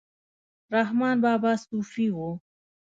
[0.75, 2.17] رحمان بابا صوفي و